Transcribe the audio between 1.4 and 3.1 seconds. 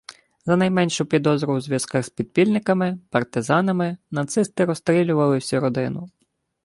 у зв'язках з підпільниками,